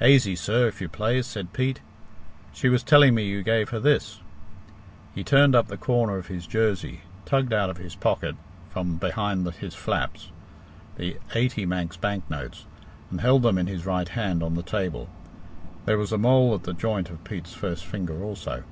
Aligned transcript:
"Aisy, 0.00 0.34
sir, 0.34 0.66
if 0.68 0.80
you 0.80 0.88
plaze," 0.88 1.26
said 1.26 1.52
Pete; 1.52 1.80
"she 2.54 2.70
was 2.70 2.82
telling 2.82 3.14
me 3.14 3.24
you 3.26 3.42
gave 3.42 3.68
her 3.68 3.78
this." 3.78 4.22
He 5.14 5.22
turned 5.22 5.54
up 5.54 5.66
the 5.68 5.76
corner 5.76 6.16
of 6.16 6.28
his 6.28 6.46
jersey, 6.46 7.02
tugged 7.26 7.52
out 7.52 7.68
of 7.68 7.76
his 7.76 7.94
pocket, 7.94 8.36
from 8.70 8.96
behind 8.96 9.46
his 9.56 9.74
flaps, 9.74 10.30
the 10.96 11.18
eighty 11.34 11.66
Manx 11.66 11.94
bank 11.98 12.24
notes, 12.30 12.64
and 13.10 13.20
held 13.20 13.42
them 13.42 13.58
in 13.58 13.66
his 13.66 13.84
right 13.84 14.08
hand 14.08 14.42
on 14.42 14.54
the 14.54 14.62
table. 14.62 15.10
There 15.84 15.98
was 15.98 16.10
a 16.10 16.16
mole 16.16 16.54
at 16.54 16.62
the 16.62 16.72
joint 16.72 17.10
of 17.10 17.22
Pete's 17.22 17.52
first 17.52 17.84
finger 17.84 18.22
also. 18.22 18.62